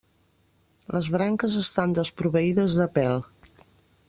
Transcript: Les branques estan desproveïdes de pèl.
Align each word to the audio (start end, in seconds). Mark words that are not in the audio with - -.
Les 0.95 1.09
branques 1.17 1.59
estan 1.65 1.95
desproveïdes 1.99 2.79
de 2.81 2.89
pèl. 2.97 3.23